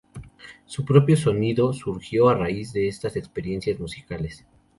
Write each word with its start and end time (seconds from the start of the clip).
Su 0.65 0.83
propio 0.83 1.15
sonido 1.15 1.73
surgió 1.73 2.29
a 2.29 2.33
raíz 2.33 2.73
de 2.73 2.87
estas 2.87 3.15
experiencias 3.17 3.79
musicales. 3.79 4.47